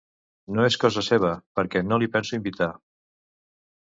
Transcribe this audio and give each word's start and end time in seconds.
No 0.59 0.63
és 0.69 0.77
cosa 0.83 1.03
seva, 1.07 1.29
perquè 1.59 1.83
no 1.89 1.99
l'hi 2.05 2.09
penso 2.15 2.39
invitar. 2.39 2.71